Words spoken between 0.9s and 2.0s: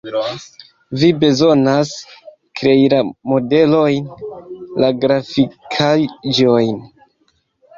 Vi bezonas